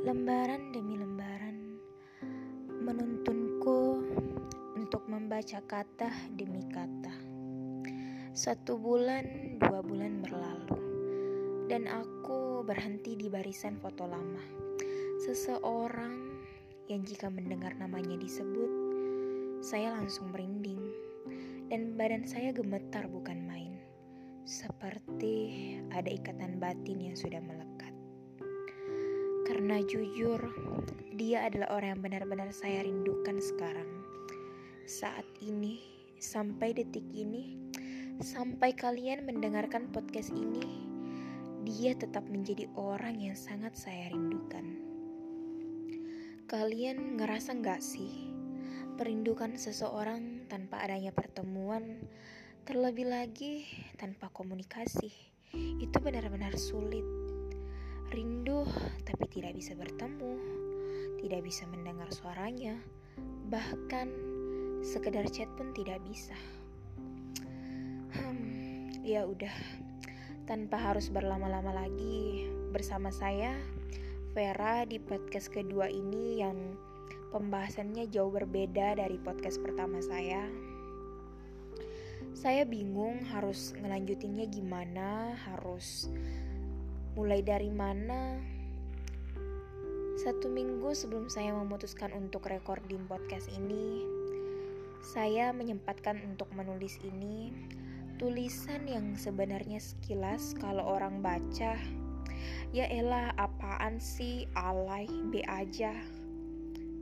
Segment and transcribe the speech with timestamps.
[0.00, 1.76] Lembaran demi lembaran
[2.80, 4.00] menuntunku
[4.72, 7.12] untuk membaca kata demi kata.
[8.32, 10.80] Satu bulan, dua bulan berlalu,
[11.68, 14.40] dan aku berhenti di barisan foto lama.
[15.20, 16.16] Seseorang
[16.88, 18.72] yang jika mendengar namanya disebut,
[19.60, 20.80] saya langsung merinding,
[21.68, 23.76] dan badan saya gemetar bukan main,
[24.48, 27.79] seperti ada ikatan batin yang sudah melekat.
[29.70, 30.42] Karena jujur,
[31.14, 33.86] dia adalah orang yang benar-benar saya rindukan sekarang.
[34.82, 35.78] Saat ini,
[36.18, 37.70] sampai detik ini,
[38.18, 40.66] sampai kalian mendengarkan podcast ini,
[41.62, 44.74] dia tetap menjadi orang yang sangat saya rindukan.
[46.50, 48.26] Kalian ngerasa nggak sih?
[48.98, 52.10] Perindukan seseorang tanpa adanya pertemuan,
[52.66, 55.14] terlebih lagi tanpa komunikasi,
[55.54, 57.29] itu benar-benar sulit
[58.10, 58.66] Rindu
[59.06, 60.34] tapi tidak bisa bertemu,
[61.22, 62.74] tidak bisa mendengar suaranya,
[63.46, 64.10] bahkan
[64.82, 66.34] sekedar chat pun tidak bisa.
[68.18, 69.54] Hmm, ya udah,
[70.50, 73.54] tanpa harus berlama-lama lagi bersama saya
[74.30, 76.78] Vera di podcast kedua ini yang
[77.34, 80.46] pembahasannya jauh berbeda dari podcast pertama saya.
[82.30, 86.06] Saya bingung harus ngelanjutinnya gimana, harus
[87.18, 88.38] Mulai dari mana?
[90.14, 94.06] Satu minggu sebelum saya memutuskan untuk recording podcast ini,
[95.02, 97.50] saya menyempatkan untuk menulis ini.
[98.14, 101.74] Tulisan yang sebenarnya sekilas kalau orang baca
[102.70, 105.90] ya elah apaan sih alay be aja.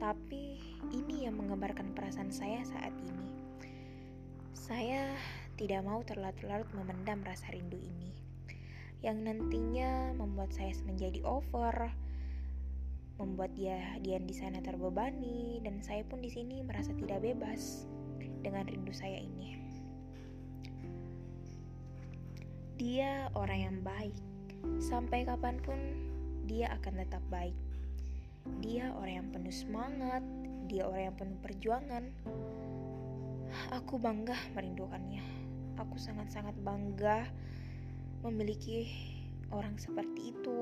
[0.00, 0.56] Tapi
[0.96, 3.28] ini yang menggambarkan perasaan saya saat ini.
[4.56, 5.12] Saya
[5.60, 8.19] tidak mau terlarut-larut memendam rasa rindu ini
[9.00, 11.88] yang nantinya membuat saya menjadi over,
[13.16, 17.88] membuat dia dia di sana terbebani dan saya pun di sini merasa tidak bebas
[18.44, 19.56] dengan rindu saya ini.
[22.80, 24.16] Dia orang yang baik.
[24.80, 25.76] Sampai kapan pun
[26.48, 27.56] dia akan tetap baik.
[28.64, 30.24] Dia orang yang penuh semangat,
[30.64, 32.04] dia orang yang penuh perjuangan.
[33.76, 35.20] Aku bangga merindukannya.
[35.76, 37.28] Aku sangat-sangat bangga
[38.20, 38.88] memiliki
[39.48, 40.60] orang seperti itu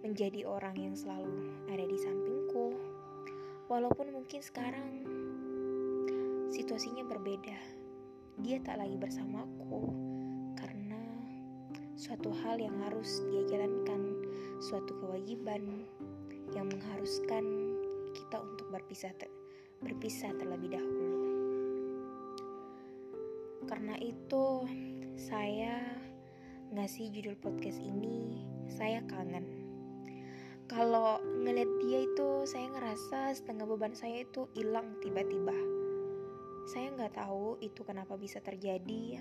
[0.00, 2.76] menjadi orang yang selalu ada di sampingku.
[3.68, 5.04] Walaupun mungkin sekarang
[6.48, 7.78] situasinya berbeda
[8.38, 9.90] dia tak lagi bersamaku
[10.54, 11.02] karena
[11.98, 14.14] suatu hal yang harus dia jalankan
[14.62, 15.84] suatu kewajiban
[16.54, 17.44] yang mengharuskan
[18.14, 19.28] kita untuk berpisah ter
[19.82, 21.18] berpisah terlebih dahulu.
[23.66, 24.64] Karena itu
[25.18, 25.82] saya
[26.70, 28.46] ngasih judul podcast ini?
[28.70, 29.66] Saya kangen.
[30.70, 35.56] Kalau ngeliat dia itu saya ngerasa setengah beban saya itu hilang tiba-tiba.
[36.70, 39.18] Saya nggak tahu itu kenapa bisa terjadi.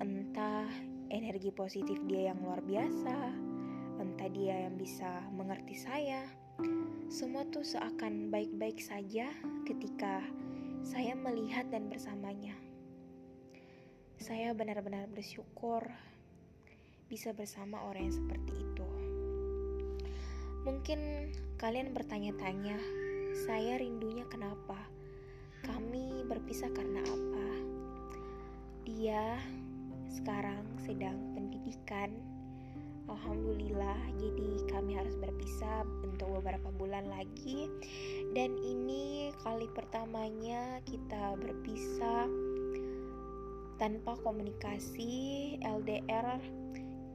[0.00, 0.64] Entah
[1.12, 3.44] energi positif dia yang luar biasa
[3.98, 6.22] entah dia yang bisa mengerti saya.
[7.10, 9.28] Semua tuh seakan baik-baik saja
[9.66, 10.22] ketika
[10.86, 12.54] saya melihat dan bersamanya
[14.18, 15.86] saya benar-benar bersyukur
[17.06, 18.88] bisa bersama orang yang seperti itu.
[20.66, 22.76] Mungkin kalian bertanya-tanya,
[23.46, 24.74] saya rindunya kenapa?
[25.62, 27.48] Kami berpisah karena apa?
[28.90, 29.38] Dia
[30.10, 32.10] sekarang sedang pendidikan.
[33.06, 37.70] Alhamdulillah, jadi kami harus berpisah untuk beberapa bulan lagi.
[38.34, 42.28] Dan ini kali pertamanya kita berpisah
[43.78, 46.42] tanpa komunikasi LDR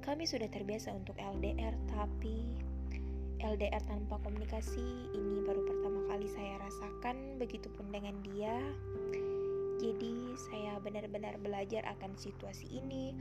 [0.04, 2.60] kami sudah terbiasa untuk LDR tapi
[3.44, 8.56] LDR tanpa komunikasi ini baru pertama kali saya rasakan begitupun dengan dia.
[9.84, 10.16] Jadi
[10.48, 13.12] saya benar-benar belajar akan situasi ini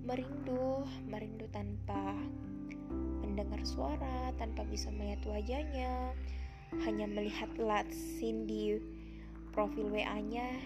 [0.00, 2.16] merindu merindu tanpa
[3.20, 6.16] mendengar suara tanpa bisa melihat wajahnya
[6.88, 8.80] hanya melihat latsin di
[9.52, 10.56] profil WA-nya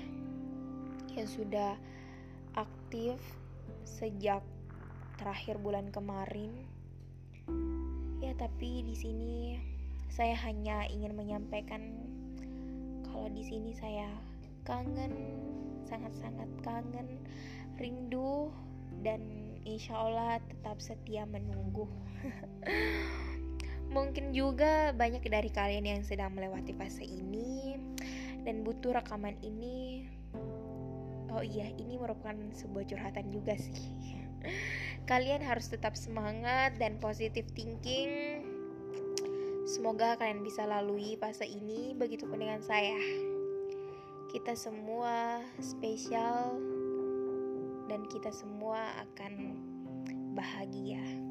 [1.19, 1.75] yang sudah
[2.91, 3.23] aktif
[3.87, 4.43] sejak
[5.15, 6.51] terakhir bulan kemarin.
[8.19, 9.63] Ya, tapi di sini
[10.11, 12.03] saya hanya ingin menyampaikan
[13.07, 14.11] kalau di sini saya
[14.67, 15.39] kangen,
[15.87, 17.23] sangat-sangat kangen,
[17.79, 18.51] rindu
[19.07, 19.23] dan
[19.63, 21.87] insya Allah tetap setia menunggu.
[23.95, 27.79] Mungkin juga banyak dari kalian yang sedang melewati fase ini
[28.43, 30.11] dan butuh rekaman ini
[31.31, 33.87] Oh iya, ini merupakan sebuah curhatan juga sih.
[35.07, 38.43] Kalian harus tetap semangat dan positive thinking.
[39.71, 42.99] Semoga kalian bisa lalui fase ini, begitupun dengan saya.
[44.35, 46.59] Kita semua spesial
[47.87, 49.55] dan kita semua akan
[50.35, 51.30] bahagia.